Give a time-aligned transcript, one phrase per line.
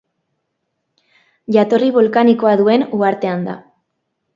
[1.57, 3.61] Jatorri bolkanikoa duen uhartean da.